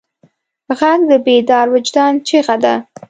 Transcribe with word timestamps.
غږ 0.79 0.99
د 1.09 1.11
بیدار 1.25 1.67
وجدان 1.75 2.13
چیغه 2.27 2.55
ده 2.63 2.75